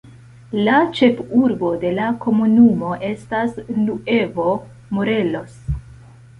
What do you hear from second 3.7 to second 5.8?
Nuevo Morelos.